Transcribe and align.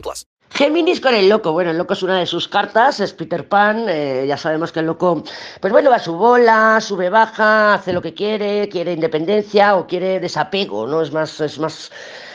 plus. 0.00 0.26
Géminis 0.50 1.00
con 1.00 1.14
el 1.14 1.28
loco. 1.28 1.50
Bueno, 1.50 1.72
el 1.72 1.78
loco 1.78 1.94
es 1.94 2.02
una 2.04 2.18
de 2.20 2.26
sus 2.26 2.46
cartas, 2.46 3.00
es 3.00 3.12
Peter 3.12 3.48
Pan. 3.48 3.86
eh, 3.88 4.24
ya 4.28 4.36
sabemos 4.36 4.70
que 4.70 4.80
el 4.80 4.86
loco, 4.86 5.24
pues 5.60 5.72
bueno, 5.72 5.90
va 5.90 5.96
a 5.96 5.98
su 5.98 6.14
bola, 6.14 6.78
sube, 6.80 7.10
baja, 7.10 7.74
hace 7.74 7.92
lo 7.92 8.00
que 8.00 8.14
quiere, 8.14 8.68
quiere 8.68 8.92
independencia 8.92 9.74
o 9.76 9.86
quiere 9.86 10.20
desapego, 10.20 10.86
¿no? 10.86 11.02
Es 11.02 11.12
más, 11.12 11.40
es 11.40 11.58
más, 11.58 11.90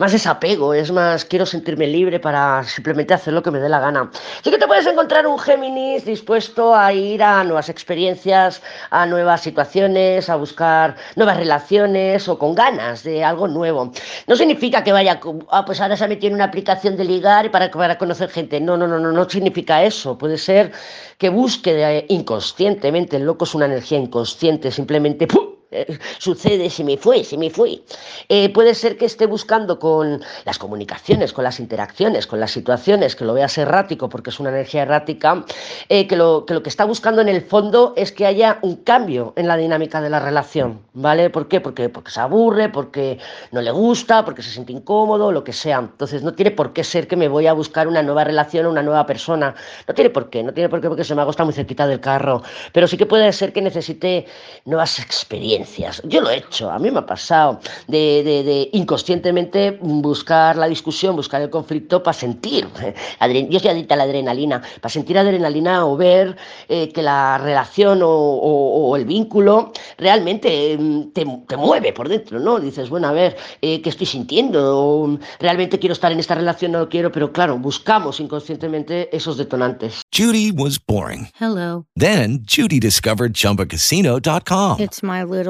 más 0.00 0.12
desapego, 0.12 0.72
es 0.72 0.90
más, 0.90 1.26
quiero 1.26 1.44
sentirme 1.44 1.86
libre 1.86 2.18
para 2.18 2.64
simplemente 2.64 3.12
hacer 3.12 3.34
lo 3.34 3.42
que 3.42 3.50
me 3.50 3.60
dé 3.60 3.68
la 3.68 3.80
gana. 3.80 4.10
Sí 4.42 4.50
que 4.50 4.56
te 4.56 4.66
puedes 4.66 4.86
encontrar 4.86 5.26
un 5.26 5.38
Géminis 5.38 6.06
dispuesto 6.06 6.74
a 6.74 6.90
ir 6.90 7.22
a 7.22 7.44
nuevas 7.44 7.68
experiencias, 7.68 8.62
a 8.88 9.04
nuevas 9.04 9.42
situaciones, 9.42 10.30
a 10.30 10.36
buscar 10.36 10.96
nuevas 11.16 11.36
relaciones 11.36 12.26
o 12.30 12.38
con 12.38 12.54
ganas 12.54 13.02
de 13.02 13.22
algo 13.22 13.46
nuevo. 13.46 13.92
No 14.26 14.36
significa 14.36 14.82
que 14.82 14.92
vaya, 14.92 15.20
ah, 15.50 15.66
pues 15.66 15.82
ahora 15.82 15.98
se 15.98 16.04
ha 16.04 16.08
metido 16.08 16.28
en 16.28 16.36
una 16.36 16.44
aplicación 16.44 16.96
de 16.96 17.04
ligar 17.04 17.50
para, 17.50 17.70
para 17.70 17.98
conocer 17.98 18.30
gente. 18.30 18.58
No, 18.58 18.78
no, 18.78 18.88
no, 18.88 18.98
no, 18.98 19.12
no 19.12 19.28
significa 19.28 19.84
eso. 19.84 20.16
Puede 20.16 20.38
ser 20.38 20.72
que 21.18 21.28
busque 21.28 22.06
inconscientemente, 22.08 23.16
el 23.16 23.24
loco 23.24 23.44
es 23.44 23.54
una 23.54 23.66
energía 23.66 23.98
inconsciente, 23.98 24.70
simplemente 24.70 25.26
¡pum! 25.26 25.49
Eh, 25.72 25.98
sucede, 26.18 26.68
se 26.68 26.82
me 26.82 26.96
fue, 26.96 27.22
se 27.22 27.36
me 27.36 27.48
fue. 27.48 27.82
Eh, 28.28 28.48
puede 28.52 28.74
ser 28.74 28.96
que 28.96 29.04
esté 29.04 29.26
buscando 29.26 29.78
con 29.78 30.20
las 30.44 30.58
comunicaciones, 30.58 31.32
con 31.32 31.44
las 31.44 31.60
interacciones, 31.60 32.26
con 32.26 32.40
las 32.40 32.50
situaciones, 32.50 33.14
que 33.14 33.24
lo 33.24 33.34
veas 33.34 33.56
errático 33.56 34.08
porque 34.08 34.30
es 34.30 34.40
una 34.40 34.50
energía 34.50 34.82
errática, 34.82 35.44
eh, 35.88 36.08
que, 36.08 36.16
lo, 36.16 36.44
que 36.44 36.68
está 36.68 36.84
buscando 36.84 37.20
en 37.20 37.28
el 37.28 37.42
fondo 37.42 37.94
es 37.96 38.10
que 38.10 38.26
haya 38.26 38.58
un 38.62 38.76
cambio 38.76 39.32
en 39.36 39.46
la 39.46 39.56
dinámica 39.56 40.00
de 40.00 40.10
la 40.10 40.18
relación, 40.18 40.80
¿vale? 40.92 41.30
¿Por 41.30 41.46
qué? 41.46 41.60
Porque, 41.60 41.90
se 42.06 42.20
aburre, 42.20 42.68
porque 42.68 43.18
no 43.52 43.60
le 43.60 43.70
gusta, 43.70 44.24
porque 44.24 44.42
se 44.42 44.50
siente 44.50 44.72
incómodo, 44.72 45.30
lo 45.30 45.44
que 45.44 45.52
sea. 45.52 45.78
Entonces 45.78 46.22
no 46.24 46.32
tiene 46.32 46.50
por 46.50 46.72
qué 46.72 46.82
ser 46.82 47.06
que 47.06 47.16
me 47.16 47.28
voy 47.28 47.46
a 47.46 47.52
buscar 47.52 47.86
una 47.86 48.02
nueva 48.02 48.24
relación 48.24 48.66
o 48.66 48.70
una 48.70 48.82
nueva 48.82 49.06
persona. 49.06 49.54
No 49.86 49.94
tiene 49.94 50.10
por 50.10 50.30
qué, 50.30 50.42
no 50.42 50.52
tiene 50.52 50.68
por 50.68 50.80
qué 50.80 50.88
porque 50.88 51.04
se 51.04 51.14
me 51.14 51.22
agosta 51.22 51.44
muy 51.44 51.54
cerquita 51.54 51.86
del 51.86 52.00
carro. 52.00 52.42
Pero 52.72 52.88
sí 52.88 52.96
que 52.96 53.06
puede 53.06 53.32
ser 53.32 53.52
que 53.52 53.62
necesite 53.62 54.26
nuevas 54.64 54.98
experiencias. 54.98 55.59
Yo 56.04 56.20
lo 56.20 56.30
he 56.30 56.38
hecho, 56.38 56.70
a 56.70 56.78
mí 56.78 56.90
me 56.90 56.98
ha 57.00 57.06
pasado 57.06 57.60
de, 57.86 58.22
de- 58.24 58.42
de 58.44 58.70
inconscientemente 58.72 59.78
buscar 59.80 60.56
la 60.56 60.66
discusión, 60.66 61.16
buscar 61.16 61.40
el 61.42 61.50
conflicto 61.50 62.02
para 62.02 62.12
sentir. 62.16 62.68
eh, 62.82 63.46
Yo 63.50 63.58
soy 63.60 63.70
adicta 63.70 63.94
a 63.94 63.98
la 63.98 64.04
adrenalina, 64.04 64.62
para 64.80 64.90
sentir 64.90 65.18
adrenalina 65.18 65.86
o 65.86 65.96
ver 65.96 66.36
eh, 66.68 66.88
que 66.92 67.02
la 67.02 67.38
relación 67.38 68.02
o, 68.02 68.08
o- 68.08 68.88
o 68.90 68.96
el 68.96 69.04
vínculo 69.04 69.72
realmente 69.98 70.76
mm, 70.78 71.12
te, 71.12 71.24
te 71.48 71.56
mueve 71.56 71.92
por 71.92 72.08
dentro, 72.08 72.38
¿no? 72.38 72.58
Dices, 72.60 72.88
bueno, 72.90 73.08
a 73.08 73.12
ver, 73.12 73.36
eh, 73.62 73.80
¿qué 73.82 73.90
estoy 73.90 74.06
sintiendo? 74.06 74.78
O, 74.78 75.18
¿Realmente 75.38 75.78
quiero 75.78 75.92
estar 75.92 76.12
en 76.12 76.18
esta 76.20 76.34
relación? 76.34 76.72
No 76.72 76.78
lo 76.80 76.88
quiero, 76.88 77.10
pero 77.12 77.32
claro, 77.32 77.58
buscamos 77.58 78.20
inconscientemente 78.20 79.14
esos 79.16 79.36
detonantes. 79.36 80.02
Judy 80.14 80.52
was 80.52 80.78
boring. 80.78 81.28
Hello. 81.40 81.84
Then 81.96 82.40
Judy 82.46 82.78
discovered 82.78 83.32
ChumbaCasino.com. 83.34 84.78
It's 84.80 85.02
my 85.02 85.22
little 85.24 85.49